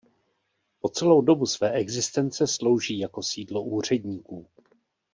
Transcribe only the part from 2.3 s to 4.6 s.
slouží jako sídlo úředníků.